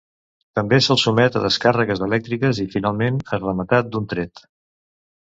[0.59, 4.43] També se'l sotmet a descàrregues elèctriques i finalment és rematat d'un tret.